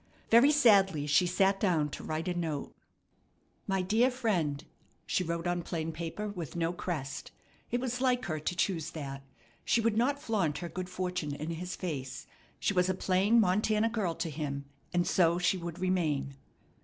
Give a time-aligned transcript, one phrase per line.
[0.31, 2.73] Very sadly she sat down to write a note.
[3.67, 4.65] "My dear Friend,"
[5.05, 7.29] she wrote on plain paper with no crest.
[7.69, 9.21] It was like her to choose that.
[9.63, 12.25] She would not flaunt her good fortune in his face.
[12.59, 16.33] She was a plain Montana girl to him, and so she would remain.